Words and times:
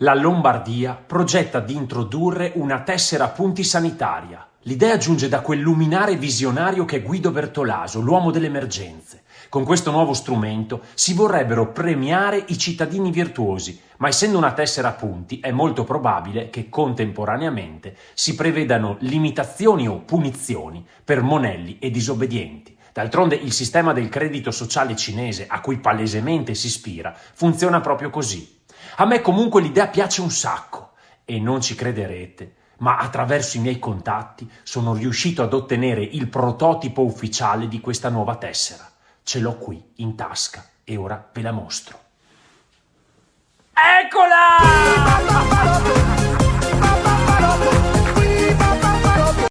La 0.00 0.12
Lombardia 0.12 0.92
progetta 0.92 1.58
di 1.58 1.74
introdurre 1.74 2.52
una 2.56 2.82
tessera 2.82 3.28
punti 3.28 3.64
sanitaria. 3.64 4.46
L'idea 4.64 4.98
giunge 4.98 5.26
da 5.30 5.40
quel 5.40 5.60
luminare 5.60 6.16
visionario 6.16 6.84
che 6.84 6.96
è 6.96 7.02
Guido 7.02 7.30
Bertolaso, 7.30 8.02
l'uomo 8.02 8.30
delle 8.30 8.48
emergenze. 8.48 9.22
Con 9.48 9.64
questo 9.64 9.90
nuovo 9.90 10.12
strumento 10.12 10.82
si 10.92 11.14
vorrebbero 11.14 11.72
premiare 11.72 12.44
i 12.48 12.58
cittadini 12.58 13.10
virtuosi, 13.10 13.80
ma 13.96 14.08
essendo 14.08 14.36
una 14.36 14.52
tessera 14.52 14.88
a 14.88 14.92
punti 14.92 15.40
è 15.40 15.50
molto 15.50 15.84
probabile 15.84 16.50
che 16.50 16.68
contemporaneamente 16.68 17.96
si 18.12 18.34
prevedano 18.34 18.98
limitazioni 19.00 19.88
o 19.88 20.00
punizioni 20.00 20.86
per 21.02 21.22
monelli 21.22 21.78
e 21.78 21.90
disobbedienti. 21.90 22.76
D'altronde 22.92 23.34
il 23.36 23.52
sistema 23.52 23.94
del 23.94 24.10
credito 24.10 24.50
sociale 24.50 24.94
cinese, 24.94 25.46
a 25.48 25.60
cui 25.60 25.78
palesemente 25.78 26.52
si 26.52 26.66
ispira, 26.66 27.16
funziona 27.32 27.80
proprio 27.80 28.10
così. 28.10 28.55
A 28.96 29.04
me 29.04 29.20
comunque 29.20 29.60
l'idea 29.60 29.88
piace 29.88 30.20
un 30.20 30.30
sacco 30.30 30.92
e 31.24 31.38
non 31.40 31.60
ci 31.60 31.74
crederete, 31.74 32.54
ma 32.78 32.98
attraverso 32.98 33.56
i 33.56 33.60
miei 33.60 33.78
contatti 33.78 34.50
sono 34.62 34.94
riuscito 34.94 35.42
ad 35.42 35.52
ottenere 35.52 36.02
il 36.02 36.28
prototipo 36.28 37.02
ufficiale 37.02 37.68
di 37.68 37.80
questa 37.80 38.08
nuova 38.08 38.36
tessera. 38.36 38.90
Ce 39.22 39.38
l'ho 39.40 39.56
qui 39.56 39.92
in 39.96 40.14
tasca 40.14 40.64
e 40.84 40.96
ora 40.96 41.28
ve 41.32 41.42
la 41.42 41.52
mostro. 41.52 41.98
Eccola! 43.72 44.65